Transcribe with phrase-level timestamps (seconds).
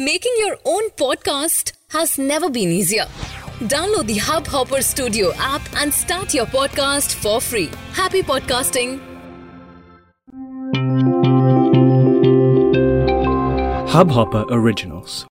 [0.00, 3.05] Making your own podcast has never been easier.
[3.59, 7.69] Download the Hubhopper Studio app and start your podcast for free.
[7.91, 9.01] Happy podcasting!
[13.89, 15.25] Hubhopper Originals.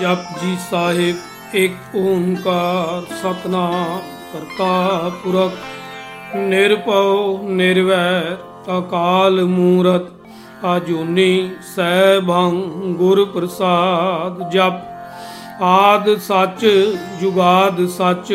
[0.00, 5.52] ਜਪ ਜੀ ਸਾਹਿਬ ਇੱਕ ਓੰਕਾਰ ਸਤਨਾਮ ਕਰਤਾ ਪੁਰਖ,
[6.36, 8.36] ਨਿਰਭਉ ਨਿਰਵੈਰ
[8.78, 10.06] ਅਕਾਲ ਮੂਰਤ,
[10.64, 12.60] ਆਜੂਨੀ ਸੈਭੰ
[12.98, 16.66] ਗੁਰ ਪ੍ਰਸਾਦ ਜਪ। ਆਦ ਸੱਚ,
[17.20, 18.32] ਜੁਗਾਦ ਸੱਚ,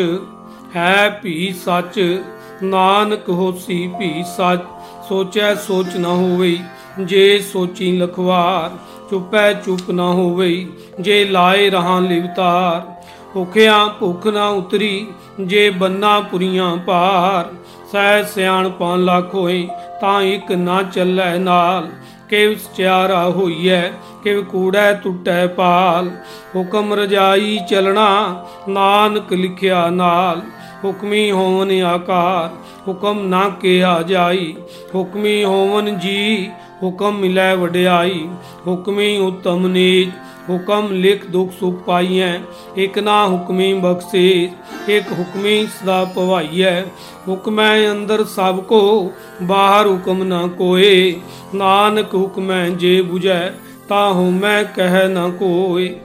[0.76, 2.20] ਹੈ ਭੀ ਸੱਚ,
[2.62, 4.60] ਨਾਨਕ ਹੋਸੀ ਭੀ ਸੱਚ।
[5.08, 6.58] ਸੋਚੈ ਸੋਚ ਨਾ ਹੋਵੇ
[7.00, 8.70] ਜੇ ਸੋਚੀ ਲਖਵਾਰ,
[9.10, 10.66] ਚੁੱਪੈ ਚੁੱਪ ਨਾ ਹੋਵੇ
[11.00, 12.91] ਜੇ ਲਾਏ ਰਹਾ ਲਿਵਤਾਰ।
[13.34, 15.06] ਭੁਖਿਆ ਭੁਖ ਨਾ ਉਤਰੀ,
[15.40, 17.54] ਜੇ ਬੰਨਾ ਪੁਰੀਆਂ ਪਾਰ
[17.92, 19.68] ਸਹਿ ਸਿਆਣ ਪਾਨ ਲੱਖ ਹੋਏ,
[20.00, 21.88] ਤਾਂ ਇੱਕ ਨਾ ਚੱਲੈ ਨਾਲ।
[22.28, 23.80] ਕਿਵ ਸਚਿਆਰਾ ਹੋਈਐ,
[24.22, 26.10] ਕਿਵ ਕੂੜੈ ਟੁੱਟੈ ਪਾਲ
[26.56, 30.42] ਹੁਕਮ ਰਜਾਈ ਚਲਣਾ, ਨਾਨਕ ਲਿਖਿਆ ਨਾਲ।
[30.84, 32.50] ਹੁਕਮੀ ਹੋਵਨ ਆਕਾਰ,
[32.88, 34.56] ਹੁਕਮ ਨਾ ਕਿਹਾ ਜਾਈ।
[34.94, 36.50] ਹੁਕਮੀ ਹੋਵਨ ਜੀ,
[36.82, 38.28] ਹੁਕਮ ਮਿਲੈ ਵਡਿਆਈ।
[38.66, 40.08] ਹੁਕਮੀ ਉਤਮ ਨੀਚ
[40.50, 42.38] ਹੁਕਮ ਲਿਖ ਦੁਖ ਸੁਖ ਪਾਈਐ,
[42.76, 44.50] ਇਕ ਨਾ ਹੁਕਮੀ ਬਖਸ਼ੇ,
[44.88, 46.80] ਇਕ ਹੁਕਮੀ ਸਦਾ ਭਵਾਈਐ
[47.28, 51.20] ਹੁਕਮੈ ਅੰਦਰ ਸਭ ਕੋ, ਬਾਹਰ ਹੁਕਮ ਨਾ ਕੋਏ,
[51.54, 53.52] ਨਾਨਕ ਹੁਕਮੈ ਜੇ 부ਜੈ
[53.88, 55.96] ਤਾਹੂ ਮੈਂ ਕਹਿ ਨਾ ਕੋਈ।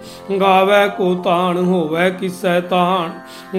[0.42, 3.09] ਗਾਵੇ ਕੋ ਤਾਣ, ਹੋਵੇ ਕਿਸੈ ਤਾਣ।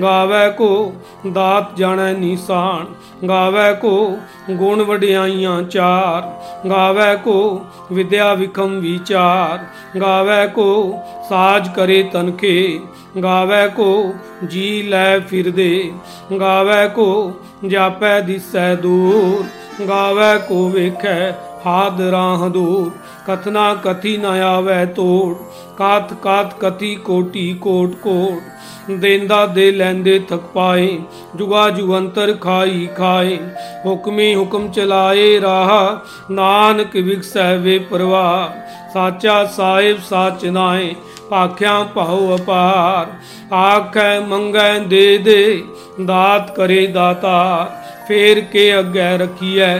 [0.00, 0.92] ਗਾਵੇ ਕੋ
[1.32, 2.86] ਦਾਤ ਜਾਣੈ ਨੀਸਾਨ।
[3.28, 4.18] ਗਾਵੇ ਕੋ
[4.50, 9.58] ਗੁਣ ਵਡਿਆਈਆਂ ਚਾਰ। ਗਾਵੇ ਕੋ ਵਿਦਿਆ ਵਿਖਮ ਵਿਚਾਰ।
[10.00, 12.80] ਗਾਵੇ ਕੋ ਸਾਜ ਕਰੇ ਤਨਖੇ।
[13.22, 14.14] ਗਾਵੇ ਕੋ
[14.48, 15.92] ਜੀ ਲੈ ਫਿਰਦੇ।
[16.40, 17.32] ਗਾਵੇ ਕੋ
[17.66, 19.44] ਜਾਪੈ ਦਿਸੈ ਦੂਰ।
[19.88, 21.32] ਗਾਵੇ ਕੋ ਵੇਖੈ
[21.66, 22.90] ਹਾਦ ਰਾਹ ਦੂਰ
[23.26, 25.36] ਕਥਨਾ ਕਥੀ ਨ ਆਵੇ ਤੋੜ,
[25.76, 28.42] ਕਾਤ ਕਾਤ ਕਥੀ ਕੋਟੀ ਕੋਟ ਕੋਟ।
[28.90, 30.98] ਦੇਂਦਾ ਦੇ ਲੈਂਦੇ ਥਕ ਪਾਏ,
[31.36, 33.38] ਜੁਗਾ ਜੁਗੰਤਰ ਖਾਈ ਖਾਏ।
[33.86, 35.96] ਹੁਕਮੀ ਹੁਕਮ ਚਲਾਏ ਰਾਹ,
[36.32, 38.54] ਨਾਨਕ ਵਿਗਸੈ ਵੇ ਪਰਵਾ
[38.94, 40.94] ਸਾਚਾ ਸਾਹਿਬ ਸਾਚ ਨਾਏ,
[41.30, 43.06] ਭਾਖਿਆ ਭਾਉ ਅਪਾਰ।
[43.54, 45.62] ਆਖੈ ਮੰਗੈ ਦੇ ਦੇ,
[46.04, 49.78] ਦਾਤ ਕਰੇ ਦਾਤਾਰ। ਫੇਰ ਕੇ ਅੱਗੇ ਰਖੀਐ,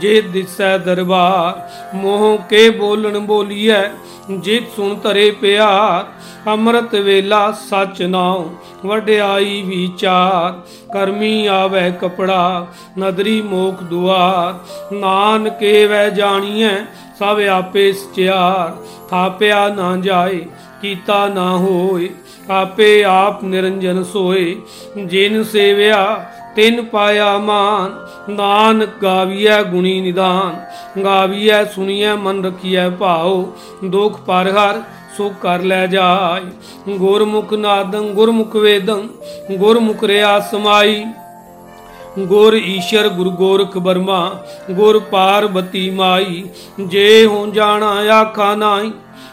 [0.00, 3.82] ਜੇ ਦਿਸੈ ਦਰਬਾਰ, ਮੋਹ ਕੇ ਬੋਲਣ ਬੋਲੀਐ
[4.30, 6.04] ਜਿਤ ਸੁਣ ਧਰੇ ਪਿਆਰ,
[6.48, 8.50] ਅੰਮ੍ਰਿਤ ਵੇਲਾ ਸਚ ਨਾਉ,
[8.86, 10.60] ਵਡਿਆਈ ਵਿਚਾਰ,
[10.92, 12.66] ਕਰਮੀ ਆਵੇ ਕਪੜਾ,
[12.98, 14.54] ਨਦਰੀ ਮੋਖ ਦੁਆਰ,
[14.94, 16.74] ਨਾਨਕੇ ਵੈ ਜਾਣੀਐ,
[17.18, 18.76] ਸਭ ਆਪੇ ਸਚਿਆਰ,
[19.10, 20.40] ਥਾਪਿਆ ਨਾ ਜਾਏ,
[20.82, 22.08] ਕੀਤਾ ਨਾ ਹੋਏ,
[22.50, 24.56] ਆਪੇ ਆਪ ਨਿਰੰਜਨ ਸੋਏ,
[25.06, 26.04] ਜਿਨ ਸੇਵਿਆ
[26.56, 27.94] ਤਿਨ ਪਾਇਆ ਮਾਨ,
[28.32, 30.56] ਨਾਨਕ ਗਾਵੀਐ ਗੁਣੀ ਨਿਦਾਨ,
[31.04, 33.44] ਗਾਵੀਐ ਸੁਣੀਐ ਮਨ ਰਖੀਐ ਭਾਉ,
[33.84, 34.80] ਦੁਖ ਪਰ ਹਰ
[35.16, 39.08] ਸੁਖ ਕਰ ਲੈ ਜਾਏ ਗੁਰਮੁਖ ਨਾਦੰ, ਗੁਰਮੁਖ ਵੇਦੰ,
[39.52, 41.04] ਗੁਰਮੁਖ ਰਿਆ ਸਮਾਈ।
[42.18, 44.30] ਗੁਰ ਈਸ਼ਰ, ਗੁਰ ਗੋਰਖ ਬਰਮਾ,
[44.70, 46.44] ਗੁਰ ਪਾਰਬਤੀ ਮਾਈ।
[46.80, 48.90] ਜੇ ਹੋ ਜਾਣਾ ਆਖਾ ਨਾਈ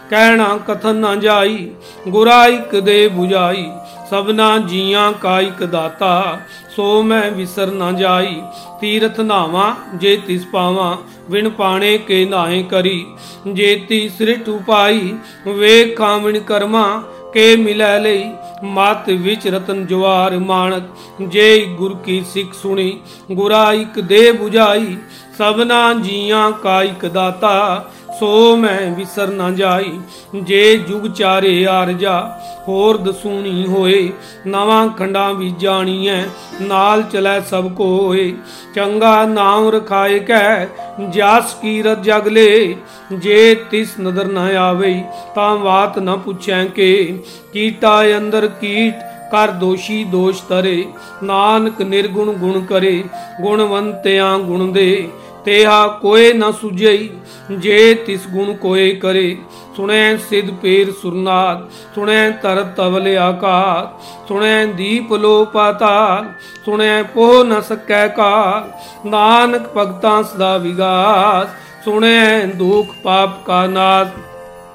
[0.09, 1.69] ਕਹਿਣਾ ਕਥਨ ਨਾ ਜਾਈ,
[2.07, 3.69] ਗੁਰਾ ਇਕ ਦੇ 부ਜਾਈ
[4.09, 6.39] ਸਭਨਾ ਜੀਆਂ ਕਾ ਇਕ ਦਾਤਾ,
[6.75, 8.41] ਸੋ ਮੈਂ ਵਿਸਰ ਨਾ ਜਾਈ।
[8.81, 10.95] ਤੀਰਥ ਨਾਵਾ, ਜੇ ਤਿਸ ਪਾਵਾਂ
[11.31, 13.05] ਵਿਣ ਪਾਣੇ ਕੇ ਨਾਹੇ ਕਰੀ।
[13.53, 15.13] ਜੇ ਤੀ ਸ੍ਰਿਟ ਉਪਾਈ
[15.47, 17.03] ਵੇਖ ਕਾਮਣ ਕਰਮਾ,
[17.33, 18.23] ਕੇ ਮਿਲੈ ਲਈ।
[18.63, 20.83] ਮਤ ਵਿੱਚ ਰਤਨ ਜਵਾਰ ਮਾਨਕ
[21.21, 22.99] ਜੇ ਗੁਰ ਕੀ ਸਿੱਖ ਸੁਣੀ।
[23.31, 24.97] ਗੁਰਾ ਇਕ ਦੇ 부ਜਾਈ
[25.37, 27.85] ਸਭਨਾ ਜੀਆਂ ਕਾ ਇਕ ਦਾਤਾ
[28.19, 29.91] ਸੋ ਮੈਂ ਵਿਸਰ ਨਾ ਜਾਈ,
[30.35, 32.19] ਜੇ ਜੁਗ ਚਾਰੇ ਆਰਜਾ
[32.67, 34.11] ਹੋਰ ਦਸੂਣੀ ਹੋਏ,
[34.47, 36.21] ਨਵਾਂ ਖੰਡਾਂ ਵੀ ਜਾਣੀਐ,
[36.61, 38.33] ਨਾਲ ਚਲੈ ਸਭ ਕੋਏ।
[38.75, 40.67] ਚੰਗਾ ਨਾਮ ਰਖਾਏ ਕੈ,
[41.09, 42.75] ਜਾਸ ਕੀਰਤ ਜਗਲੇ
[43.13, 45.03] ਜੇ ਤਿਸ ਨਦਰ ਨਾ ਆਵੇ,
[45.35, 50.85] ਤਾਂ ਬਾਤ ਨਾ ਪੁੱਛੈ ਕੇ। ਕੀਟਾ ਅੰਦਰ ਕੀਟ, ਕਰ ਦੋਸ਼ੀ ਦੋਸ਼ ਤਰੇ
[51.23, 53.03] ਨਾਨਕ ਨਿਰਗੁਣ ਗੁਣ ਕਰੇ,
[53.41, 55.09] ਗੁਣਵੰਤਿਆਂ ਗੁਣ ਦੇ।
[55.45, 57.09] ਤੇਹਾ ਕੋਏ ਨਾ ਸੁਝਈ,
[57.51, 59.37] ਜੇ ਤਿਸ ਗੁਣ ਕੋਏ ਕਰੇ।
[59.77, 66.25] ਸੁਣੈ ਸਿਧ ਪੇਰ ਸੁਰਨਾਦ ਸੁਣੈ ਤਰ ਤਵਲ ਆਕਾਤ ਸੁਣੈ ਦੀਪ ਲੋ ਪਾਤਾਲ
[66.65, 71.47] ਸੁਣੈ ਪੋ ਨ ਸਕੈ ਕਾਲ ਨਾਨਕ ਭਗਤਾਂ ਸਦਾ ਵਿਗਾਸ,
[71.85, 74.07] ਸੁਣੈ ਦੁਖ ਪਾਪ ਕਾ ਨਾਸ।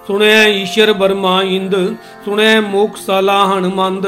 [0.06, 1.75] ਸੁਣਿਆ ਈਸ਼ਰ ਬਰਮਾ ਇੰਦ
[2.25, 4.06] ਸੁਣਿਆ ਮੋਖ ਸਲਾਹਣ ਮੰਦ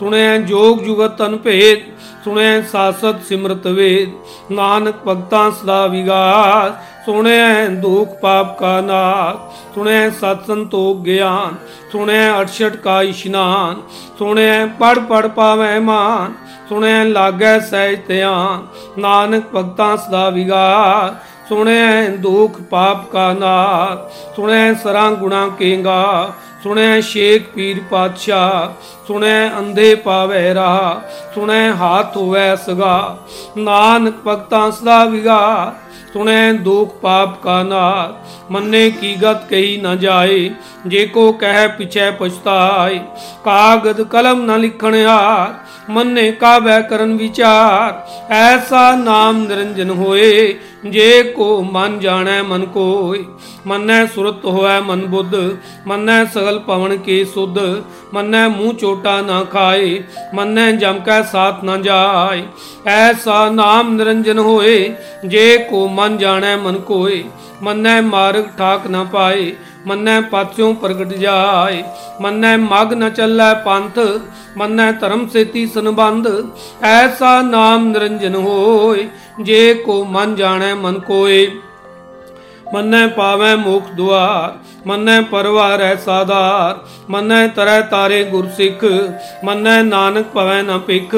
[0.00, 1.80] ਸੁਣਿਆ ਜੋਗ ਜੁਗਤ ਤਨ ਭੇਦ
[2.24, 4.10] ਸੁਣਿਆ ਸਾਸਤ ਸਿਮਰਤ ਵੇਦ,
[4.52, 6.72] ਨਾਨਕ ਭਗਤਾਂ ਸਦਾ ਵਿਗਾਸ
[7.06, 11.54] ਸੁਣਿਆ ਦੁਖ ਪਾਪ ਕਾ ਨਾਸ ਸੁਣਿਆ ਸਤ ਸੰਤੋਖ ਗਿਆਨ
[11.92, 13.80] ਸੁਣਿਆ ਅਠਛਟ ਕਾ ਇਸ਼ਨਾਨ
[14.18, 16.32] ਸੁਣਿਆ ਪੜ ਪੜ ਪਾਵੈ ਮਾਨ
[16.68, 18.66] ਸੁਣਿਆ ਲਾਗੈ ਸਹਿਜ ਧਿਆਨ,
[18.98, 21.14] ਨਾਨਕ ਭਗਤਾਂ ਸਦਾ ਵਿਗਾਰ
[21.48, 26.32] ਸੁਣਿਆ ਦੁਖ ਪਾਪ ਕਾ ਨਾਰ ਸੁਣਿਆ ਸਰਾਂ ਗੁਣਾ ਕੇਗਾ
[26.62, 28.68] ਸੁਣਿਆ ਸ਼ੇਖ ਪੀਰ ਪਾਤਸ਼ਾਹ
[29.08, 31.02] ਸੁਣਿਆ ਅੰਧੇ ਪਾਵੇ ਰਾ
[31.34, 33.18] ਸੁਣਿਆ ਹਾਥ ਹੋਵੇ ਸਗਾ।
[33.56, 35.74] ਨਾਨਕ ਭਗਤਾਂ ਸਦਾ ਵਿਗਾ
[36.12, 38.14] ਸੁਣੈ ਦੁਖ ਪਾਪ ਕਾ ਨਾਰ
[38.50, 40.50] ਮੰਨੇ ਕੀ ਗਤ ਕਹੀ ਨਾ ਜਾਏ,
[40.86, 42.98] ਜੇ ਕੋ ਕਹਿ ਪਿਛੈ ਪਛਤਾਏ।
[43.44, 45.54] ਕਾਗਦ ਕਲਮ ਨ ਲਿਖਣ ਹਾਰ
[45.90, 53.24] ਮੰਨੇ ਕਾਬੈ ਕਰਨ ਵਿਚਾਰ। ਐਸਾ ਨਾਮ ਨਿਰੰਜਨ ਹੋਏ, ਜੇ ਕੋ ਮਨ ਜਾਣੈ ਮਨ ਕੋਇ
[53.66, 55.34] ਮੰਨੈ ਸੁਰਤ ਹੋਐ ਮਨ ਬੁੱਧ,
[55.86, 57.58] ਮੰਨੈ ਸਗਲ ਪਵਨ ਕੇ ਸੁਧ।
[58.14, 60.02] ਮੰਨੈ ਮੂੰਹ ਚੋਟਾ ਨਾ ਖਾਏ,
[60.34, 62.42] ਮੰਨੈ ਜਮ ਕੈ ਸਾਥ ਨਾ ਜਾਏ।
[62.86, 64.94] ਐਸਾ ਨਾਮ ਨਿਰੰਜਨ ਹੋਏ,
[65.24, 67.22] ਜੇ ਕੋ ਮਨ ਜਾਣੈ ਮਨ ਕੋਇ
[67.62, 69.52] ਮੰਨੈ ਮਾਰਗ ਠਾਕ ਨਾ ਪਾਏ
[69.86, 71.82] ਮੰਨੈ ਪਾਤਿਓਂ ਪ੍ਰਗਟ ਜਾਏ,
[72.20, 73.98] ਮੰਨੈ ਮਗ ਨ ਚੱਲੈ ਪੰਥ,
[74.56, 76.28] ਮੰਨੈ ਧਰਮ ਸੇਤੀ ਸੰਬੰਧ,
[76.82, 79.08] ਐਸਾ ਨਾਮ ਨਿਰੰਜਨ ਹੋਏ,
[79.40, 81.46] ਜੇ ਕੋ ਮਨ ਜਾਣੈ ਮਨ ਕੋਏ।
[82.74, 84.52] ਮੰਨੈ ਪਾਵੈ ਮੁਖ ਦੁਆਰ,
[84.86, 86.78] ਮੰਨੈ ਪਰਵਾਰ ਐ ਸਾਦਾਰ
[87.10, 88.84] ਮੰਨੈ ਤਰੈ ਤਾਰੇ ਗੁਰ ਸਿੱਖ,
[89.44, 91.14] ਮੰਨੈ ਨਾਨਕ ਪਵੈ ਨ ਪਿਖ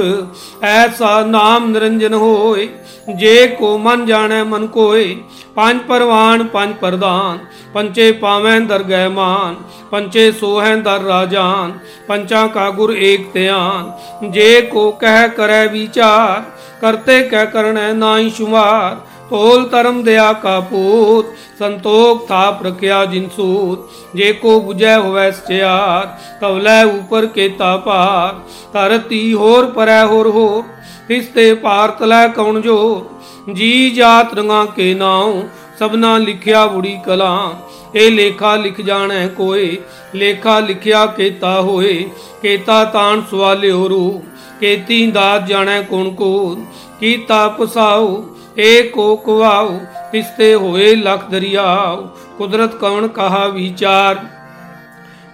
[0.63, 2.69] ਐਸਾ ਨਾਮ ਨਿਰੰਜਨ ਹੋਏ,
[3.17, 5.17] ਜੇ ਕੋ ਮਨ ਜਾਣੈ ਮਨ ਕੋਏ।
[5.57, 7.39] ਪੰਜ ਪਰਵਾਨ, ਪੰਜ ਪ੍ਰਦਾਨ
[7.75, 9.55] ਪੰਚੇ ਪਾਵੈ ਦਰਗਹਿ ਮਾਨ,
[9.91, 11.73] ਪੰਚੇ ਸੋਹੈ ਦਰ ਰਾਜਾਨ,
[12.09, 16.43] ਪੰਚਾ ਕਾ ਗੁਰ ਏਕ ਧਿਆਨ। ਜੇ ਕੋ ਕਹਿ ਕਰੈ ਵਿਚਾਰ,
[16.81, 18.97] ਕਰਤੇ ਕਹਿ ਕਰਣੈ ਨਾਹੀ ਸ਼ੁਮਾਰ
[19.31, 21.27] ਤੋਲ ਧਰਮ ਦਿਆ ਕਾ ਪੂਤ,
[21.59, 26.07] ਸੰਤੋਖ ਥਾਪ ਰਖਿਆ ਜਿਨ ਸੂਤ। ਜੇ ਕੋ 부ਜੈ ਹੋਵੈ ਸਚਿਆਰ
[26.41, 28.41] ਕਵਲੇ ਉਪਰ ਕੇਤਾ ਪਾਰ
[28.73, 30.65] ਧਰਤੀ ਹੋਰ ਪਰੈ ਹੋਰ ਹੋ
[31.09, 33.07] ਤਿਸਤੇ ਪਾਰ ਤਲੈ ਕਉਣ ਜੋ
[33.53, 35.43] ਜੀ ਜਾਤ ਰੰਗਾ ਕੇ ਨਾਉ,
[35.79, 37.53] ਸਭਨਾ ਲਿਖਿਆ ਬੁੜੀ ਕਲਾ
[37.95, 39.77] ਇਹ ਲੇਖਾ ਲਿਖ ਜਾਣੈ ਕੋਏ,
[40.15, 42.11] ਲੇਖਾ ਲਿਖਿਆ ਕੇਤਾ ਹੋਏ।
[42.43, 44.23] ਕੇਤਾ ਤਾਣ ਸਵਾਲਿਓ ਰੂ
[44.61, 46.57] ਕੇਤੀ ਦਾਤ ਜਾਣੈ ਕੋਣ ਕੋ
[47.01, 48.23] ਕੀਤਾ ਪਸਾਉ
[48.59, 49.79] ਏ ਕੋ ਕੁਆਉ
[50.13, 52.07] ਤਿਸਤੇ ਹੋਏ ਲਖ ਦਰਿਆਉ
[52.39, 54.17] ਕੁਦਰਤ ਕਵਣ ਕਹਾ ਵਿਚਾਰ?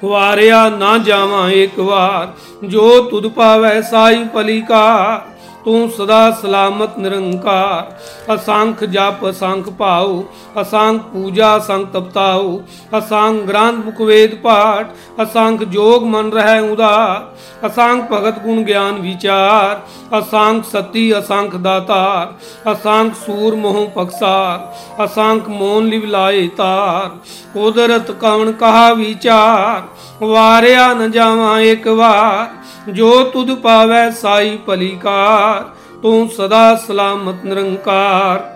[0.04, 2.28] ਵਾਰਿਆ ਨਾ ਜਾਵਾਂ ਇੱਕ ਵਾਰ,
[2.66, 5.22] ਜੋ ਤੁਧ ਪਾਵੈ ਸਾਈ ਪਲੀਕਾਰ
[5.64, 7.92] ਤੂੰ ਸਦਾ ਸਲਾਮਤ ਨਿਰੰਕਾਰ।
[8.34, 10.24] ਅਸੰਖ ਜਪ, ਅਸੰਖ ਭਾਉ,
[10.60, 12.60] ਅਸੰਖ ਪੂਜਾ, ਅਸੰਖ ਤਪਤਾਉ,
[12.98, 14.86] ਅਸੰਖ ਗ੍ਰੰਥ, ਮੁਖ ਵੇਦ ਪਾਠ,
[15.22, 17.34] ਅਸੰਖ ਜੋਗ ਮਨ ਰਹਿ ਉਦਾਰ,
[17.66, 19.80] ਅਸੰਖ ਭਗਤ ਗੁਣ ਗਿਆਨ ਵਿਚਾਰ।
[20.18, 22.32] ਅਸੰਖ ਸਤੀ, ਅਸੰਖ ਦਾਤਾਰ,
[22.72, 24.74] ਅਸੰਖ ਸੂਰ ਮੋਹ ਪਕਸਾਰ,
[25.04, 27.08] ਅਸੰਖ ਮੋਨ ਲਿਵ ਲਾਏ ਤਾਰ।
[27.54, 29.82] ਕੁਦਰਤ ਕਵਣ ਕਹਾ ਵਿਚਾਰ,
[30.24, 35.64] ਵਾਰਿਆ ਨ ਜਾਵਾਂ ਇੱਕ ਵਾਰ। ਜੋ ਤੁਧ ਪਾਵੈ ਸਾਈ ਭਲੀਕਾਰ
[36.02, 38.53] ਤੂੰ ਸਦਾ ਸਲਾਮਤ ਨਿਰੰਕਾਰ।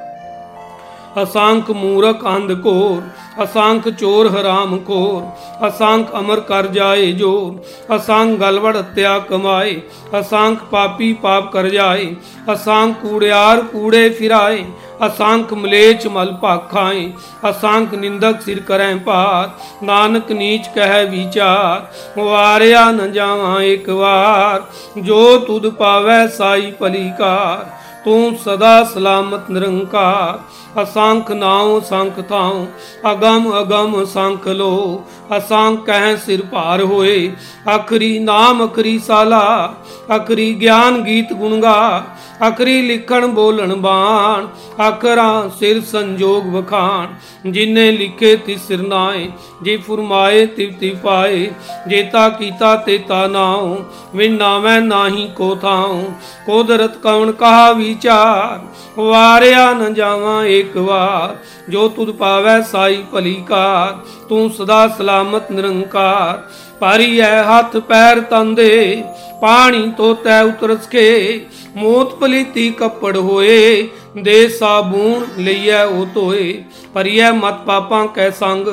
[1.22, 3.02] ਅਸੰਖ ਮੂਰਖ ਅੰਧ ਕੋਰ
[3.44, 5.22] ਅਸੰਖ ਚੋਰ ਹਰਾਮ ਕੋਰ
[5.68, 9.80] ਅਸੰਖ ਅਮਰ ਕਰ ਜਾਏ ਜੋਰ ਅਸੰਖ ਗਲਵੜ ਹਤਿਆ ਕਮਾਏ
[10.20, 12.14] ਅਸੰਖ ਪਾਪੀ ਪਾਪ ਕਰ ਜਾਏ
[12.52, 14.64] ਅਸੰਖ ਕੂੜਿਆਰ ਕੂੜੇ ਫਿਰਾਏ
[15.06, 17.12] ਅਸੰਖ ਮਲੇਚ ਮਲ ਭਾਖਾਏ
[17.50, 19.50] ਅਸੰਖ ਨਿੰਦਕ ਸਿਰ ਕਰੈ ਪਾਰ
[19.84, 21.86] ਨਾਨਕ ਨੀਚ ਕਹਿ ਵਿਚਾਰ,
[22.18, 24.62] ਵਾਰਿਆ ਨ ਜਾਵਾਂ ਇੱਕ ਵਾਰ,
[24.98, 27.77] ਜੋ ਤੁਧ ਪਾਵੈ ਸਾਈ ਭਲੀਕਾਰ
[28.08, 30.38] ਤੂੰ ਸਦਾ ਸਲਾਮਤ ਨਿਰੰਕਾਰ,
[30.82, 32.66] ਅਸੰਖ ਨਾਉ, ਸੰਖ ਥਾਉ
[33.12, 35.04] ਅਗਮ ਅਗਮ ਸੰਖ ਲੋ,
[35.36, 37.32] ਅਸੰਖ ਕਹਿ ਸਿਰ ਭਾਰ ਹੋਏ,
[37.76, 39.74] ਅਖਰੀ ਨਾਮ, ਅਖਰੀ ਸਾਲਾ,
[40.16, 42.04] ਅਖਰੀ ਗਿਆਨ ਗੀਤ ਗੁਣਗਾ
[42.48, 44.46] ਅਖਰੀ ਲਿਖਣ ਬੋਲਣ ਬਾਣ
[44.88, 47.06] ਅਖਰਾਂ ਸਿਰ ਸੰਜੋਗ ਵਖਾਣ।
[47.50, 49.28] ਜਿਨੇ ਲਿਖੇ ਤਿਸ ਸਿਰ ਨਾਏ
[49.62, 51.50] ਜੇ ਫਰਮਾਏ ਤਿਵ ਪਾਏ
[51.88, 53.76] ਜੇਤਾ ਕੀਤਾ ਤੇਤਾ ਨਾਉ
[54.14, 56.02] ਵਿਨ ਨਾਵੇਂ ਨਾਹੀ ਕੋ ਥਾਉ
[56.46, 58.60] ਕੋਦਰਤ ਕਵਣ ਕਹਾ ਵਿਚਾਰ,
[58.98, 61.36] ਵਾਰਿਆ ਨ ਜਾਵਾਂ ਇੱਕ ਵਾਰ।
[61.68, 63.96] ਜੋ ਤੁਧ ਪਾਵੈ ਸਾਈ ਭਲੀਕਾਰ
[64.28, 66.42] ਤੂੰ ਸਦਾ ਸਲਾਮਤ ਨਿਰੰਕਾਰ।
[66.80, 69.02] ਪਾਰੀ ਐ ਹੱਥ ਪੈਰ ਤੰਦੇ
[69.40, 71.46] ਪਾਣੀ ਤੋਤੈ ਉਤਰਸ ਕੇ।
[71.76, 78.68] ਮੋਤ ਪਲੀਤੀ ਕੱਪੜ ਹੋਏ, ਦੇ ਸਾਬੂਨ ਲਈਐ ਉਹ ਧੋਏ। ਪਰਿਐ ਮਤ ਪਾਪਾਂ ਕੈ ਸੰਗ,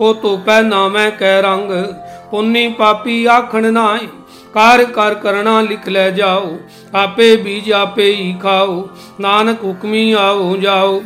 [0.00, 1.72] ਉਹ ਧੋਪੈ ਨਾਮੈ ਕੈ ਰੰਗ।
[2.30, 4.06] ਪੁੰਨੀ ਪਾਪੀ ਆਖਣ ਨਾਏ
[4.54, 6.56] ਕਾਰ ਕਰ ਕਰਣਾ ਲਿਖ ਲੈ ਜਾਓ।
[6.94, 8.88] ਆਪੇ ਬੀਜ ਆਪੇ ਹੀ ਖਾਓ,
[9.20, 11.02] ਨਾਨਕ ਹੁਕਮੀ ਆਓ ਜਾਓ।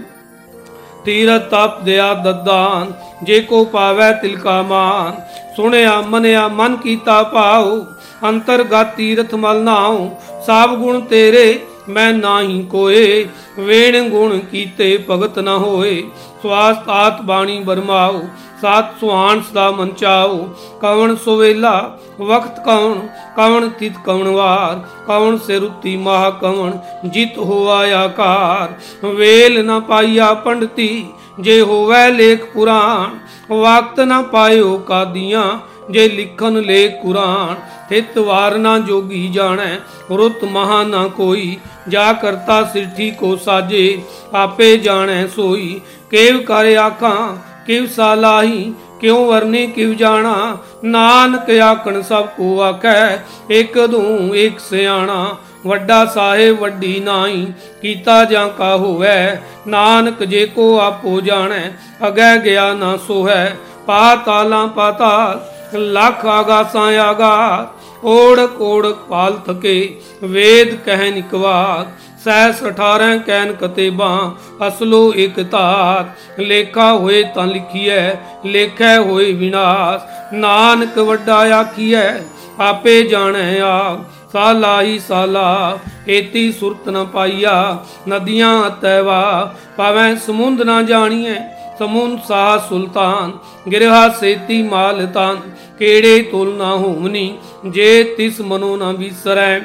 [1.05, 2.93] ਤੀਰਤ ਤਪ ਦਿਆ ਦਦਾਨ,
[3.23, 5.21] ਜੇ ਕੋ ਪਾਵੈ ਤਿਲ ਕਾ ਮਾਨ।
[5.57, 7.85] ਸੁਣਿਆ, ਮਨਿਆ, ਮਨ ਕੀਤਾ ਪਾਉ
[8.29, 10.09] ਅੰਤਰਗਤ ਤੀਰਥ ਮਲ ਨਾਉ।
[10.47, 13.27] ਸਭ ਗੁਣ ਤੇਰੇ, ਮੈਂ ਨਾਹੀ ਕੋਏ।
[13.59, 16.03] ਵੇਣ ਗੁਣ ਕੀਤੇ ਭਗਤ ਨ ਹੋਏ।
[16.43, 18.21] ਸਵਾਸ ਆਤ ਬਾਣੀ ਬਰਮਾਉ,
[18.63, 20.39] ਸਾਤ ਸੁਹਾਨ ਸਦਾ ਮਨ ਚਾਉ,
[20.81, 22.99] ਕਵਣ ਸੁਵੇਲਾ ਵਕਤ ਕਵਣ
[23.37, 26.73] ਕਵਣ ਤਿਤ ਕਵਣ ਵਾਰ, ਕਵਣ ਸੇ ਰੁੱਤੀ ਮਹਾ ਕਵਣ,
[27.05, 28.75] ਜਿਤ ਹੋਆ ਆਕਾਰ।
[29.07, 31.05] ਵੇਲ ਨ ਪਾਈਆ ਪੰਡਤੀ,
[31.41, 33.19] ਜੇ ਹੋਵੇ ਲੇਖ ਪੁਰਾਣ
[33.51, 35.45] ਵਕਤ ਨ ਪਾਇਓ ਕਾਦੀਆਂ,
[35.91, 37.55] ਜੇ ਲਿਖਨ ਲੇ ਕੁਰਾਨ।
[37.89, 39.77] ਤਿਤ ਵਾਰ ਨਾ ਜੋਗੀ ਜਾਣੈ,
[40.11, 41.57] ਰੁੱਤ ਮਹਾ ਨਾ ਕੋਈ,
[41.89, 44.03] ਜਾ ਕਰਤਾ ਸਿਰਠੀ ਕੋ ਸਾਜੇ,
[44.35, 45.81] ਆਪੇ ਜਾਣੈ ਸੋਈ।
[46.13, 50.59] ਕੇਵ ਕਰ ਆਖਾਂ, ਕਿਵ ਸਾਲਾਹੀ ਕਿਉ ਵਰਨੇ ਕਿਵ ਜਾਣਾ?
[50.85, 53.17] ਨਾਨਕ ਆਖਣ ਸਭ ਕੋ ਆਖੈ,
[53.51, 57.47] ਇਕ ਦੂ ਇਕ ਸਿਆਣਾ। ਵੱਡਾ ਸਾਹਿਬ, ਵੱਡੀ ਨਾਈ
[57.83, 59.39] ਕੀਤਾ ਜਾਂ ਕਾ ਹੋਵੇ?
[59.67, 61.71] ਨਾਨਕ ਜੇ ਕੋ ਆਪੋ ਜਾਣੈ,
[62.09, 65.41] ਅਗੈ ਗਿਆ ਨਾ ਸੋਹੈ। ਪਾਤਾਲਾਂ ਪਾਤਾਲ
[65.75, 71.91] ਲੱਖ ਆਗਾਸਾਂ ਆਗਾਸ ਓੜਕ ਓੜਕ ਪਾਲ ਥਕੇ ਵੇਦ ਕਹਿ ਨਿਕਵਾਰ
[72.25, 74.31] ਸਹਿਸ 18 ਕੈਨ ਕਤੇਬਾਂ,
[74.69, 78.15] ਅਸਲੋ ਇਕ ਧਾਤ। ਲੇਖਾ ਹੋਏ ਤਾਂ ਲਿਖੀਐ,
[78.47, 82.13] ਲੇਖੈ ਹੋਏ ਵਿਨਾਸ਼। ਨਾਨਕ ਵੱਡਾ ਆਖੀਐ,
[82.61, 84.01] ਆਪੇ ਜਾਣੈ ਆਪ।
[84.33, 91.35] ਸਾਲਾਹੀ ਸਾਲਾ, ਏਤੀ ਸੁਰਤ ਨ ਪਾਈਆ, ਨਦੀਆਂ ਅਤੈਵਾ ਪਾਵੇਂ ਸਮੁੰਦ ਨਾ ਜਾਣੀਐ,
[91.79, 93.33] ਸਮੁੰਦ ਸਾਹ ਸੁਲਤਾਨ।
[93.71, 95.35] ਗਿਰਹਾ ਸੇਤੀ ਮਾਲ ਤਾਂ
[95.79, 99.61] ਕਿਹੜੇ ਤੁਲ ਨਾ ਹੋਵਨੀ ਜੇ ਤਿਸ ਮਨੋ ਨਾ ਵਿਸਰੈ।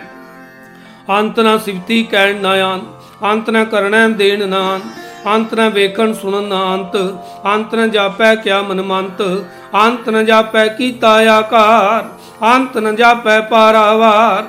[1.09, 4.79] ਅੰਤ ਨਾ ਸਿਫਤੀ ਕਹਿਣ ਨਾ ਅੰਤ ਅੰਤ ਨਾ ਕਰਣਾ ਦੇਣ ਨਾ
[5.27, 6.95] ਅੰਤ ਨਾ ਵੇਖਣ ਸੁਣਨ ਨਾ ਅੰਤ
[7.45, 9.21] ਅੰਤ ਨਾ ਜਾਪੈ ਕਿਆ ਮਨ ਮੰਤ,
[9.75, 12.05] ਅੰਤ ਨ ਜਾਪੈ ਕੀਤਾ ਆਕਾਰ,
[12.55, 14.43] ਅੰਤ ਨ ਜਾਪੈ ਪਾਰਾਵਾਰ,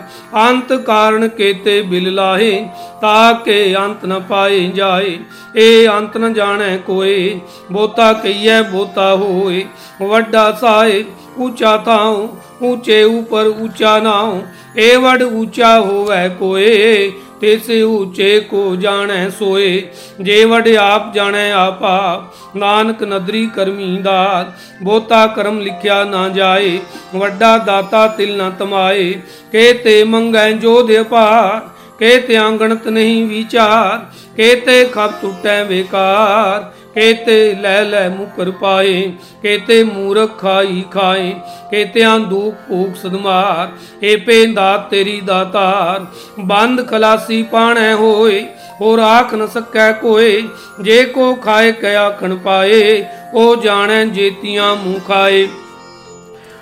[0.48, 2.68] ਅੰਤ ਕਾਰਨ ਕੇਤੇ ਬਿਲ ਲਾਹੇ
[3.00, 5.18] ਤਾਕੇ ਅੰਤ ਨ ਪਾਏ ਜਾਏ,
[5.56, 7.40] ਏ ਅੰਤ ਨ ਜਾਣੈ ਕੋਏ,
[7.72, 9.64] ਬੋਤਾ ਕਈਐ ਬੋਤਾ ਹੋਏ,
[10.00, 11.04] ਵੱਡਾ ਸਾਏ,
[11.38, 12.28] ਉੱਚਾ ਤਾਉ
[12.62, 14.40] ਉੱਚੇ ਉਪਰ ਉੱਚਾ ਨਾਉ
[14.76, 19.82] ਏ ਵਡ ਉੱਚਾ ਹੋਵੇ ਕੋਏ, ਤੇਸੇ ਉੱਚੇ ਕੋ ਜਾਣੈ ਸੋਏ।
[20.20, 22.24] ਜੇ ਵਡ ਆਪ ਜਾਣੈ ਆਪਾ,
[22.56, 26.78] ਨਾਨਕ ਨਦਰੀ ਕਰਮੀ ਦਾਤ ਬੋਤਾ ਕਰਮ ਲਿਖਿਆ ਨਾ ਜਾਏ,
[27.14, 29.12] ਵੱਡਾ ਦਾਤਾ ਤਿਲ ਨਾ ਤਮਾਏ।
[29.52, 33.98] ਕੇ ਤੇ ਮੰਗੈ ਜੋ ਦੇ ਪਾਰ ਕੇ ਤੇ ਆਂਗਣਤ ਨਹੀਂ ਵਿਚਾਰ,
[34.36, 41.34] ਕੇ ਤੇ ਖਬ ਟੁੱਟੈ ਵੇਕਾਰ ਕੇਤੇ ਲੈ ਲੈ ਮੁਕਰ ਪਾਏ, ਕੇਤੇ ਮੂਰਖ ਖਾਈ ਖਾਏ,
[41.70, 43.68] ਕੇਤਿਆਂ ਦੁਖ ਭੂਖ ਸਦਮਾਰ
[44.02, 46.06] ਏ ਪੇਂਦਾ ਤੇਰੀ ਦਾਤਾਰ,
[46.38, 48.44] ਬੰਦ ਖਲਾਸੀ ਪਾਣੈ ਹੋਏ,
[48.80, 50.42] ਹੋਰ ਆਖ ਨ ਸਕੈ ਕੋਏ,
[50.82, 53.04] ਜੇ ਕੋ ਖਾਏ ਕਿਆ ਖਣ ਪਾਏ
[53.34, 55.46] ਉਹ ਜਾਣੈ ਜੇਤੀਆਂ ਮੂੰਹ ਖਾਏ।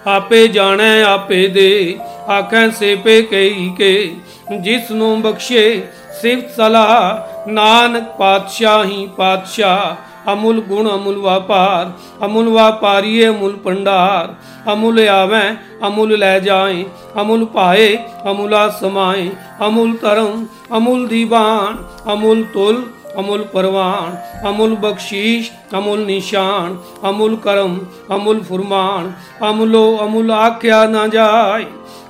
[0.06, 4.16] ਆਪੇ ਜਾਣੈ, ਆਪੇ ਦੇ, ਆਖੈ ਸੇਪੇ ਕਈ ਕੇ,
[4.60, 5.82] ਜਿਸ ਨੂੰ ਬਖਸ਼ੇ
[6.20, 9.94] ਸਿਫਤ ਸਲਾਹ, ਨਾਨਕ ਪਾਤਸ਼ਾਹੀ ਪਾਤਸ਼ਾਹ
[10.28, 11.90] ਅਮੁਲ ਗੁਣ ਅਮੁਲ ਵਪਾਰ
[12.24, 14.34] ਅਮੁਲ ਵਪਾਰੀਏ ਅਮੁਲ ਪੰਡਾਰ
[14.72, 15.44] ਅਮੁਲ ਆਵੈ
[15.86, 16.84] ਅਮੁਲ ਲੈ ਜਾਏ
[17.20, 17.96] ਅਮੁਲ ਪਾਏ
[18.30, 19.30] ਅਮੁਲਾ ਸਮਾਏ
[19.66, 20.44] ਅਮੁਲ ਧਰਮ
[20.76, 21.76] ਅਮੁਲ ਦੀਵਾਨ
[22.12, 22.82] ਅਮੁਲ ਤੁਲ
[23.18, 24.16] ਅਮੁਲ ਪਰਵਾਨ
[24.48, 26.76] ਅਮੁਲ ਬਖਸ਼ੀਸ਼ ਅਮੁਲ ਨਿਸ਼ਾਨ
[27.08, 27.78] ਅਮੁਲ ਕਰਮ
[28.14, 29.12] ਅਮੁਲ ਫੁਰਮਾਨ
[29.50, 31.64] ਅਮੁਲੋ ਅਮੁਲ ਆਖਿਆ ਨਾ ਜਾਏ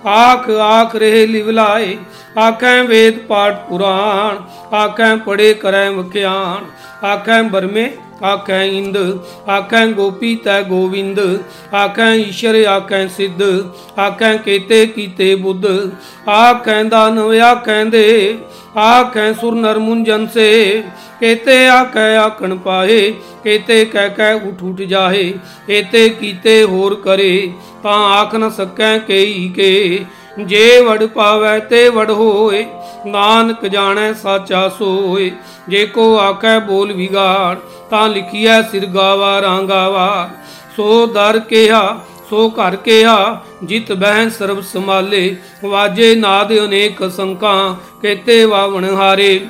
[0.07, 1.97] ਆਖ ਆਖ ਰਹੇ ਲਿਵਲਾਏ
[2.39, 4.37] ਆਖੈ ਵੇਦ ਪਾਠ ਪੁਰਾਣ
[4.75, 6.65] ਆਖੈ ਪੜੇ ਕਰੈ ਵਖਿਆਨ
[7.05, 7.89] ਆਖੈ ਬਰਮੇ
[8.25, 9.19] ਆਖੈ ਇੰਦ,
[9.49, 11.21] ਆਖੈ ਗੋਪੀ ਤੈ ਗੋਵਿੰਦ,
[11.75, 13.43] ਆਖੈ ਈਸ਼ਰ, ਆਖੈ ਸਿੱਧ,
[13.99, 15.67] ਆਖੈ ਕੇਤੇ ਕੀਤੇ ਬੁੱਧ,
[16.29, 18.39] ਆਖੈ ਦਾਨਵ, ਆਖੈ ਦੇ,
[18.77, 20.83] ਆਖੈ ਸੁਰ ਨਰ ਮੁੰਜਨ ਸੇ,
[21.21, 25.35] ਕੇਤੇ ਆਖੈ ਆਖਣ ਪਾਏ, ਕੇਤੇ ਕਹਿ ਕਹਿ ਉਠ ਉਠ ਜਾਹੇ
[25.71, 30.05] ਏਤੇ ਕੀਤੇ ਹੋਰ ਕਰੇ, ਤਾਂ ਆਖ ਨ ਸਕੈ ਕਈ ਕੇ
[30.38, 32.64] ਜੇ ਵੜ ਪਾਵੈ ਤੇ ਵੜ ਹੋਏ,
[33.07, 35.31] ਨਾਨਕ ਜਾਣੈ ਸਾਚਾ ਸੋਏ।
[35.69, 37.57] ਜੇ ਕੋ ਆਖੈ ਬੋਲ ਵਿਗਾੜ,
[37.90, 40.28] ਤਾਂ ਲਿਖੀਐ ਸਿਰ ਗਾਵਾ ਰਾਂਗਾਵਾ
[40.76, 41.99] ਸੋ ਦਰ ਕਿਹਾ,
[42.31, 49.40] ਸੋ ਘਰ ਕਿਹਾ, ਜਿਤ ਬਹਿ ਸਰਬ ਸਮਾਲੇ ਵਾਜੇ ਨਾਦ ਅਨੇਕ ਸੰਕਾਂ ਕੇਤੇ ਵਾਵਣ ਹਾਰੇ।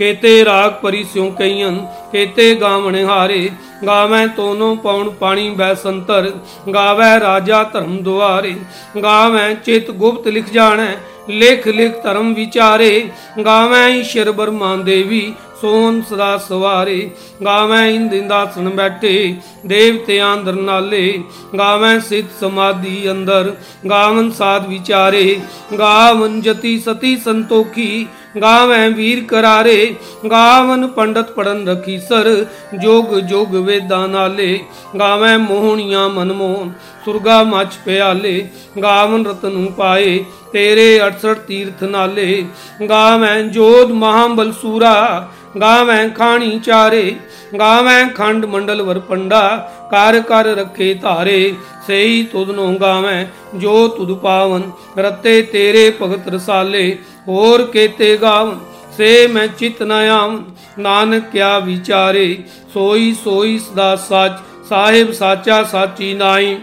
[0.00, 1.72] ਕੇਤੇ ਰਾਗ ਪਰੀ ਸਿਉ ਕਈਆਂ
[2.12, 3.48] ਕੇਤੇ ਗਾਵਣ ਹਾਰੇ।
[3.86, 6.30] ਗਾਵੈ ਤੋਨੋ ਪਉਣ ਪਾਣੀ ਬੈ ਸੰਤਰ,
[6.74, 8.54] ਗਾਵੈ ਰਾਜਾ ਧਰਮ ਦੁਆਰੇ।
[9.02, 10.94] ਗਾਵੈ ਚਿਤ ਗੁਪਤ ਲਿਖ ਜਾਣੈ,
[11.28, 13.08] ਲਿਖ ਲਿਖ ਧਰਮ ਵਿਚਾਰੇ।
[13.46, 17.10] ਗਾਵੈ ਈਸ਼ਰ ਬਰਮਾ ਦੇਵੀ ਸੋਨ ਸਦਾ ਸਵਾਰੇ।
[17.44, 19.34] ਗਾਵੈ ਇੰਦ ਇੰਦਾਸਣ ਬੈਠੇ
[19.66, 21.22] ਦੇਵਤਿਆਂ ਅੰਦਰ ਨਾਲੇ।
[21.58, 23.52] ਗਾਵੈ ਸਿੱਧ ਸਮਾਧੀ ਅੰਦਰ,
[23.90, 25.40] ਗਾਵਨ ਸਾਧ ਵਿਚਾਰੇ।
[25.78, 28.06] ਗਾਵਨ ਜਤੀ ਸਤੀ ਸੰਤੋਖੀ
[28.42, 29.94] ਗਾਵੈ ਵੀਰ ਕਰਾਰੇ,
[30.30, 32.46] ਗਾਵਨ ਪੰਡਤ ਪੜਨ ਰਖੀ ਸਰ,
[32.78, 34.60] ਜੋਗ ਜੋਗ ਵੇਦਾਂ ਨਾਲੇ।
[35.00, 36.72] ਗਾਵੈ ਮੋਹਣੀਆਂ ਮਨਮੋਹਨ
[37.04, 38.48] ਸੁਰਗਾ ਮਚ ਪਿਆਲੇ।
[38.82, 42.44] ਗਾਵਨ ਰਤਨ ਪਾਏ, ਤੇਰੇ 68 ਤੀਰਥ ਨਾਲੇ।
[42.88, 45.28] ਗਾਵੈ ਜੋਧ ਮਹਾਬਲ ਸੂਰਾ,
[45.60, 47.16] ਗਾਵੈ ਖਾਣੀ ਚਾਰੇ।
[47.58, 51.54] ਗਾਵੈ ਖੰਡ ਮੰਡਲ ਵਰ ਪੰਡਾ ਕਰ ਕਰ ਰੱਖੇ ਧਾਰੇ
[51.86, 56.96] ਸਈ ਤੁਧਨੋਂ ਗਾਵੈ, ਜੋ ਤੁਧ ਪਾਵਨ, ਰਤੇ ਤੇਰੇ ਭਗਤ ਰਸਾਲੇ,
[57.28, 58.58] ਹੋਰ ਕੇਤੇ ਗਾਵਨ,
[58.96, 60.42] ਸੇ ਮੈਂ ਚਿਤ ਨ ਆਵਨ।
[60.78, 62.36] ਨਾਨਕ ਕਿਆ ਵਿਚਾਰੇ,
[62.74, 66.56] ਸੋਈ ਸੋਈ ਸਦਾ ਸੱਚ, ਸਾਹਿਬ ਸਾਚਾ ਸਾਚੀ ਨਾਈ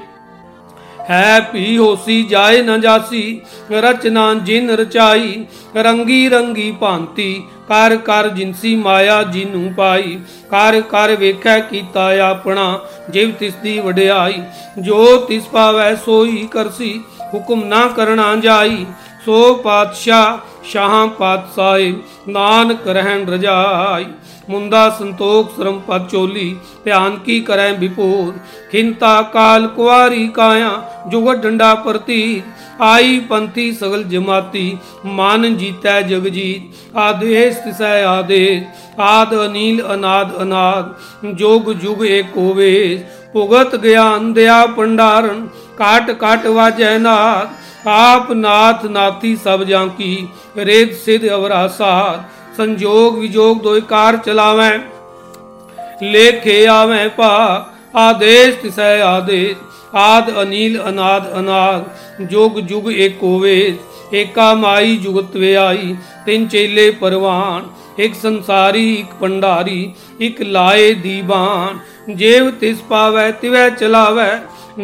[1.10, 3.41] ਹੈ ਪੀ ਹੋਸੀ ਜਾਏ ਨ ਜਾਸੀ,
[3.72, 10.19] ਰਚਨਾ ਜਿਨ ਰਚਾਈ, ਰੰਗੀ ਰੰਗੀ ਭਾਂਤੀ ਕਰ ਕਰ ਜਿਨਸੀ ਮਾਇਆ ਜਿਨੂੰ ਪਾਈ,
[10.50, 14.41] ਕਰ ਕਰ ਵੇਖੈ ਕੀਤਾ ਆਪਣਾ, ਜਿਵ ਤਿਸ ਦੀ ਵਡਿਆਈ।
[14.79, 17.01] ਜੋ ਤਿਸ ਪਾਵੈ ਸੋਈ ਕਰਸੀ,
[17.33, 18.86] ਹੁਕਮ ਨਾ ਕਰਨਾ ਜਾਈ।
[19.25, 21.93] ਸੋ ਪਾਤਸ਼ਾਹ ਸ਼ਾਹਾਂ ਪਾਤਸ਼ਾਹੇ,
[22.27, 24.05] ਨਾਨਕ ਰਹਿਣ ਰਜਾਈ।
[24.50, 28.33] ਮੁੰਦਾ ਸੰਤੋਖ ਸ਼ਰਮ ਪਦ ਚੋਲੀ, ਧਿਆਨ ਕੀ ਕਰੈ ਵਿਪੂਰ
[28.71, 30.71] ਖਿੰਤਾ ਕਾਲ ਕੁਆਰੀ ਕਾਇਆ
[31.07, 32.41] ਜੁਗਤ ਡੰਡਾ ਪ੍ਰਤੀ।
[32.81, 38.63] ਆਈ ਪੰਥੀ ਸਗਲ ਜਮਾਤੀ, ਮਨ ਜੀਤੈ ਜਗ ਜੀਤ, ਆਦੇਸ ਤਿਸੈ ਆਦੇਸ,
[39.00, 40.93] ਆਦ ਅਨੀਲ ਅਨਾਦ ਅਨਾਦ,
[41.34, 43.01] ਜੋਗ ਜੁਗ ਏਕੋ ਵੇਸ
[43.34, 47.48] ਭੁਗਤ ਗਿਆਨ ਦਿਆ ਪੰਡਾਰਨ ਕਾਟ ਕਾਟ ਵਾਜੈ ਨਾਦ,
[47.88, 52.24] ਆਪ ਨਾਥ ਨਾਥੀ ਸਭ ਜਾਂ ਕੀ ਰੇਤ ਸਿਧ ਅਵਰਾਸਾਦ
[52.57, 54.72] ਸੰਜੋਗ ਵਿਜੋਗ ਦੋਇ ਕਾਰ ਚਲਾਵੈ,
[56.03, 57.65] ਲੇਖੇ ਆਵੈ ਪਾ,
[57.96, 59.57] ਆਦੇਸ਼ ਤਿਸੈ ਆਦੇਸ਼
[59.96, 61.86] ਆਦ ਅਨੀਲ ਅਨਾਦ ਅਨਾਦ
[62.22, 67.63] ਜੋਗ ਜੁਗ ਏਕੋ ਵੇਦ ਏਕਾ ਮਾਈ ਜੁਗਤ ਵਿਆਈ, ਤਿੰਨ ਚੇਲੇ ਪਰਵਾਨ,
[68.00, 71.79] ਇੱਕ ਸੰਸਾਰੀ, ਇੱਕ ਪੰਡਾਰੀ ਇੱਕ ਲਾਏ ਦੀਵਾਨ
[72.15, 74.39] ਜੇਵ ਤਿਸ ਪਾਵੈ, ਤਿਵੈ ਚਲਾਵੈ,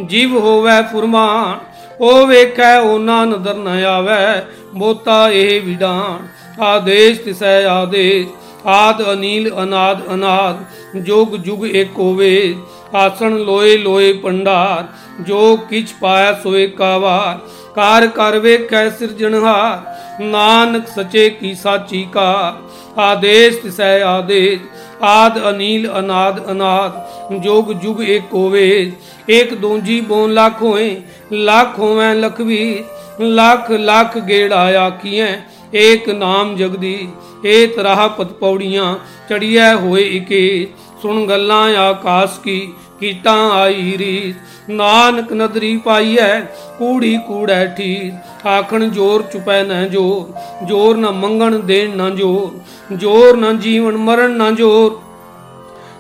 [0.05, 1.60] ਜੀਵ ਹੋਵੈ ਫੁਰਮਾਨ।
[2.01, 4.45] ਉਹ ਵੇਖੈ ਉਹਨਾਂ ਨਦਰ ਨ ਆਵੈ
[4.75, 6.27] ਬੋਤਾ ਇਹ ਵਿਡਾਨ।
[6.62, 8.27] ਆਦੇਸ਼ ਤਿਸੈ ਆਦੇਸ਼,
[8.65, 10.63] ਆਦ ਅਨੀਲ ਅਨਾਦ ਅਨਾਦ
[11.00, 12.55] ਜੋਗ ਜੁਗ ਏਕੋ ਵੇ
[12.95, 14.85] ਆਸਣ ਲੋਏ ਲੋਏ ਪੰਡਾਰ,
[15.21, 17.39] ਜੋ ਕਿਛ ਪਾਇਆ ਸੋਏ ਕਾਵਾਰ।
[17.75, 19.81] ਕਾਰ ਕਰ ਵੇਖੈ ਸਿਰਜਣਹਾਰ,
[20.21, 22.55] ਨਾਨਕ ਸਚੇ ਕੀ ਸਾਚੀ ਕਾ
[23.00, 24.59] ਆਦੇਸ਼ ਤਿਸੈ ਆਦੇਸ਼,
[25.03, 27.01] ਆਦ ਅਨੀਲ ਅਨਾਦ ਅਨਾਦ,
[27.41, 28.91] ਜੋਗ ਜੁਗ ਏਕੋ ਵੇ
[29.29, 30.95] ਏਕ ਦੋਜੀ ਬੋਨ ਲੱਖ ਹੋਏ,
[31.31, 32.83] ਲੱਖ ਹੋਵੇਂ ਲਖਵੀ
[33.21, 35.27] ਲੱਖ ਲੱਖ ਗੇੜਾ ਆਖੀਐ
[35.75, 37.07] ਏਕ ਨਾਮ ਜਗਦੀ
[37.45, 38.95] ਏ ਤਰਾਹ ਪਤ ਪੌੜੀਆਂ
[39.29, 40.67] ਚੜੀਐ ਹੋਏ ਇਕੇ
[41.01, 42.73] ਸੁਣ ਗੱਲਾਂ ਆਕਾਸ ਕੀ
[43.03, 44.33] ਕੀਟਾਂ ਆਈ ਰੀ।
[44.69, 46.39] ਨਾਨਕ ਨਦਰੀ ਪਾਈਐ,
[46.77, 53.38] ਕੂੜੀ ਕੂੜੈ ਠੀਕ ਆਖਣ ਜੋਰ ਚੁਪੈ ਨਾ ਜੋਰ ਜੋਰ ਨਾ ਮੰਗਣ ਦੇਣ ਨਾ ਜੋਰ ਜੋਰ
[53.38, 55.00] ਨਾ ਜੀਵਨ ਮਰਨ ਨਾ ਜੋਰ।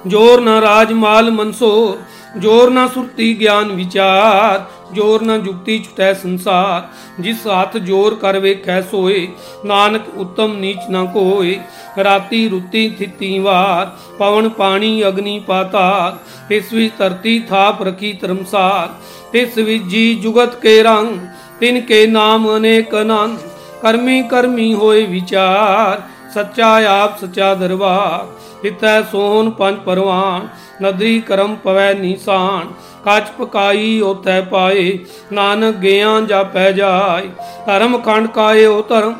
[0.07, 1.97] ਜੋਰ ਨਾ ਰਾਜ ਮਾਲ ਮਨਸੋ
[2.37, 6.87] ਜੋਰ ਨਾ ਸੁਰਤੀ ਗਿਆਨ ਵਿਚਾਰ। ਜੋਰ ਨਾ ਜੁਗਤੀ ਛੁਟੈ ਸੰਸਾਰ,
[7.19, 9.27] ਜਿਸ ਹੱਥ ਜੋਰ ਕਰ ਵੇਖੈ ਸੋਏ,
[9.65, 11.59] ਨਾਨਕ ਉਤਮ ਨੀਚ ਨਾ ਕੋਏ,
[12.03, 16.17] ਰਾਤੀ ਰੁੱਤੀ ਥਿਤੀ ਵਾਰ, ਪਵਨ ਪਾਣੀ ਅਗਨੀ ਪਾਤਾਲ
[16.49, 18.89] ਤਿਸ ਵਿੱਚ ਧਰਤੀ ਥਾਪ ਰਖੀ ਧਰਮਸਾਲ,
[19.31, 21.17] ਤਿਸ ਵਿੱਚ ਜੀ ਜੁਗਤ ਕੇ ਰੰਗ,
[21.59, 23.37] ਤਿਨ ਕੇ ਨਾਮ ਅਨੇਕ ਅਨੰਦ
[23.81, 26.01] ਕਰਮੀ ਕਰਮੀ ਹੋਏ ਵਿਚਾਰ,
[26.33, 28.25] ਸੱਚਾ ਆਪ ਸੱਚਾ ਦਰਬਾਰ
[28.63, 30.47] ਤਿਤੈ ਸੋਹਨ ਪੰਜ ਪਰਵਾਨ,
[30.81, 32.67] ਨਦਰੀ ਕਰਮ ਪਵੈ ਨੀਸਾਨ।
[33.05, 34.97] ਕੱਚ ਪਕਾਈ ਉਥੈ ਪਾਏ,
[35.33, 37.27] ਨਾਨਕ ਗਿਆਨ ਜਾਪੈ ਜਾਏ।
[37.65, 39.13] ਧਰਮ ਖੰਡ ਕਾਏ ਉਹ ਧਰਮ,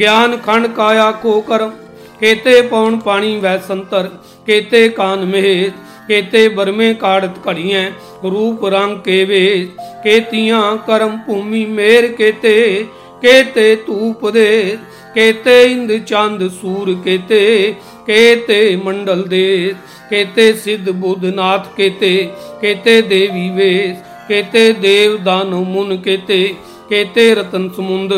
[0.00, 1.70] ਗਿਆਨ ਖੰਡ ਕਾਇਆ ਕੋ ਕਰਮ।
[2.20, 4.08] ਕੇਤੇ ਪਉਣ ਪਾਣੀ ਵੈ ਸੰਤਰ,
[4.46, 5.70] ਕੇਤੇ ਕਾਨ ਮਹਿ
[6.08, 7.88] ਕੇਤੇ ਬਰਮੇ ਕਾੜਤ ਘੜੀਐ,
[8.24, 9.68] ਰੂਪ ਰੰਗ ਕੇ ਵੇ
[10.04, 12.86] ਕੇਤੀਆਂ ਕਰਮ ਭੂਮੀ ਮੇਰ ਕੇਤੇ
[13.22, 14.78] ਕੇਤੇ ਧੂਪ ਦੇ।
[15.14, 17.74] ਕੇਤੇ ਇੰਦ ਚੰਦ ਸੂਰ ਕੇਤੇ
[18.06, 19.74] ਕੇਤੇ ਮੰਡਲ ਦੇ
[20.10, 22.28] ਕੇਤੇ ਸਿੱਧ ਬੁੱਧ ਨਾਥ ਕੇਤੇ
[22.60, 23.96] ਕੇਤੇ ਦੇਵੀ ਵੇਸ,
[24.28, 26.54] ਕੇਤੇ ਦੇਵ ਦਾਨਵ ਮੁਨ ਕੇਤੇ
[26.90, 28.12] ਕੇਤੇ ਰਤਨ ਸਮੁੰਦ,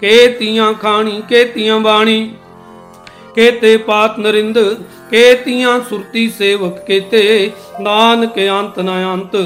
[0.00, 2.30] ਕੇਤੀਆਂ ਖਾਣੀ, ਕੇਤੀਆਂ ਬਾਣੀ,
[3.34, 4.58] ਕੇਤੇ ਪਾਤ ਨਰਿੰਦ,
[5.10, 9.36] ਕੇਤੀਆਂ ਸੁਰਤੀ ਸੇਵਕ ਕੇਤੇ, ਨਾਨਕ ਅੰਤ ਨ ਅੰਤ,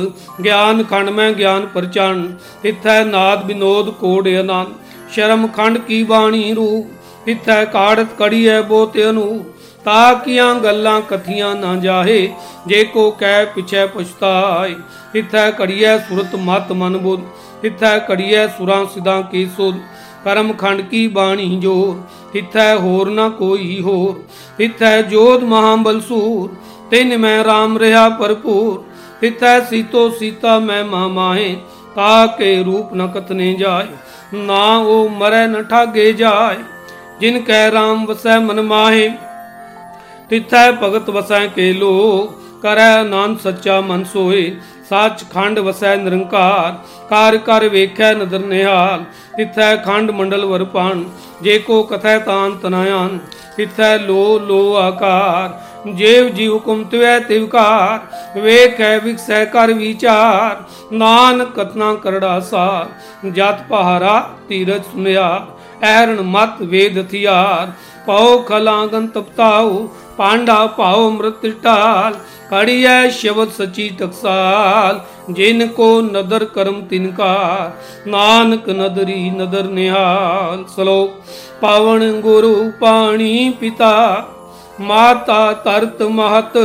[0.45, 2.27] ਗਿਆਨ ਖੰਡ ਮੈਂ ਗਿਆਨ ਪਰਚਨ
[2.65, 4.75] ਇਥੈ ਨਾਦ ਬਿਨੋਦ ਕੋੜ ਅਨੰਦ
[5.13, 9.45] ਸ਼ਰਮ ਖੰਡ ਕੀ ਬਾਣੀ ਰੂਪ ਇਥੈ ਕਾੜਤ ਕੜੀਐ ਬੋਤ ਅਨੂ
[9.85, 12.33] ਤਾ ਕੀਆਂ ਗੱਲਾਂ ਕਥੀਆਂ ਨਾ ਜਾਹੇ,
[12.67, 14.75] ਜੇ ਕੋ ਕਹਿ ਪਿਛੈ ਪਛਤਾਏ।
[15.15, 19.75] ਇਥੈ ਕੜੀਐ ਸੁਰਤ ਮਤ ਮਨ ਬੁੱਧ ਇਥੈ ਕੜੀਐ ਸੁਰਾਂ ਸਿਦਾਂ ਕੀ ਸੁਧ
[20.25, 21.97] ਕਰਮ ਖੰਡ ਕੀ ਬਾਣੀ ਜੋਰ,
[22.35, 26.55] ਇਥੈ ਹੋਰ ਨਾ ਕੋਈ ਹੋਰ। ਇਥੈ ਜੋਧ ਮਹਾਬਲ ਸੂਰ,
[26.91, 31.57] ਤਿਨ ਮੈਂ RAM ਰਹਾ ਭਰਪੂਰ। ਇਥੈ ਸੀਤੋ ਸੀਤਾ ਮੈਂ ਮਾਮਾਏ
[31.97, 33.87] ਤਾ ਕੇ ਰੂਪ ਨ ਕਤਨੇ ਜਾਏ।
[34.37, 36.57] ਨਾ ਉਹ ਮਰੈ ਨ ਠਾਗੇ ਜਾਏ,
[37.21, 39.11] ਜਿਨ ਕੈ RAM ਵਸੈ ਮਨ ਮਾਹੇ।
[40.33, 44.45] ਤਿਥੈ ਭਗਤ ਵਸੈ ਕੇ ਲੋ ਕਰੈ ਆਨੰਦ ਸੱਚਾ ਮਨ ਸੋਏ,
[44.91, 46.77] ਸੱਚ ਖੰਡ ਵਸੈ ਨਿਰੰਕਾਰ,
[47.11, 49.05] ਕਾਰ ਕਰ ਵੇਖੈ ਨਦਰ ਨਿਹਾਲ,
[49.37, 51.05] ਤਿਥੈ ਖੰਡ ਮੰਡਲ ਵਰਪਾਨ
[51.43, 53.19] ਜੇ ਕੋ ਕਥੈ ਤਾਨ ਤਨਾਇਨ
[53.57, 61.95] ਤਿਥੈ ਲੋ ਲੋ ਆਕਾਰ, ਜੇਵ ਜੀ ਹੁਕਮ ਤਿਵੈ ਤਿਵਕਾਰ ਵੇਖੈ ਵਿਖਸੈ ਕਰ ਵਿਚਾਰ, ਨਾਨਕ ਕਤਨਾ
[61.95, 62.87] ਕਰੜਾ ਸਾਰ,
[63.31, 65.47] ਜਤ ਪਹਾਰਾ ਤੀਰਜ ਸੁਨਿਆ
[65.85, 67.73] ਐਰਣ ਮਤ ਵੇਦ ਹਥਿਆਰ
[68.07, 72.15] ਪਉ ਖਲਾਂਗਨ ਤਪਤਾਉ ਪਾਂਡਾ ਭਾਉ ਅੰਮ੍ਰਿਤ ਢਾਲ,
[72.51, 77.71] ਕੜੀਐ ਸ਼ਬਦ ਸਚੀ ਟਕਸਾਲ ਜਿਨ ਕੋ ਨਦਰ ਕਰਮ ਤਿਨਕਾਰ
[78.09, 81.11] ਨਾਨਕ ਨਦਰੀ ਨਦਰ ਨਿਹਾਲ। ਸਲੋਕ
[81.61, 84.27] ਪਾਵਨ ਗੁਰੂ ਪਾਣੀ ਪਿਤਾ,
[84.81, 86.59] ਮਾਤਾ ਤਰਤ ਮਹਤ,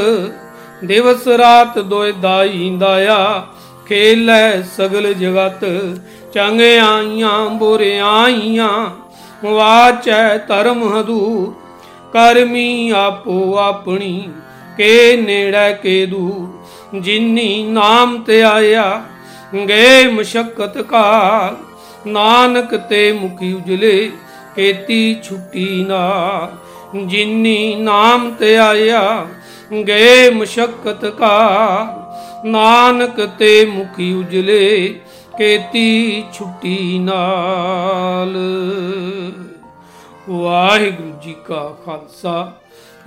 [0.83, 3.47] ਦਿਵਸ ਰਾਤ ਦੋਇ ਦਾਈ ਦਾਇਆ,
[3.88, 5.65] ਖੇਲੈ ਸਗਲ ਜਗਤ
[6.33, 8.69] ਚੰਗਿਆਈਆਂ ਬੁਰਿਆਈਆਂ
[9.45, 11.53] ਵਾਚੈ ਧਰਮ ਹਦੂਰ
[12.17, 14.30] ਕਰਮੀ ਆਪੋ ਆਪਣੀ,
[14.77, 19.03] ਕੇ ਨੇੜੇ ਕੇ ਦੂਰ। ਜਿਨੀ ਨਾਮ ਤੇ ਆਇਆ
[19.67, 21.56] ਗਏ ਮੁਸ਼ਕਤ ਕਾਲ
[22.08, 24.12] ਨਾਨਕ ਤੇ ਮੁਖੀ ਉਜਲੇ,
[24.56, 26.51] ਕੀਤੀ ਛੁੱਟੀ ਨਾਲ।
[27.06, 29.27] ਜਿਨੀ ਨਾਮ ਤੇ ਆਇਆ
[29.88, 34.99] ਗਏ ਮੁਸ਼ਕਤ ਕਾਲ ਨਾਨਕ ਤੇ ਮੁਖੀ ਉਜਲੇ,
[35.38, 38.38] ਕੀਤੀ ਛੁੱਟੀ ਨਾਲ।
[40.28, 42.52] ਵਾਹਿਗੁਰੂ ਜੀ ਕਾ ਖਾਲਸਾ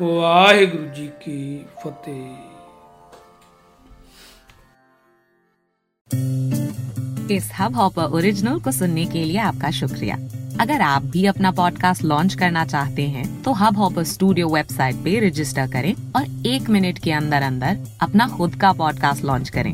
[0.01, 2.55] ਵਾਹਿਗੁਰੂ ਜੀ ਕੀ ਫਤਿਹ
[7.29, 10.15] इस हब हॉपर ओरिजिनल को सुनने के लिए आपका शुक्रिया
[10.59, 15.17] अगर आप भी अपना पॉडकास्ट लॉन्च करना चाहते हैं तो हब हॉपर स्टूडियो वेबसाइट पे
[15.19, 19.73] रजिस्टर करें और एक मिनट के अंदर अंदर अपना खुद का पॉडकास्ट लॉन्च करें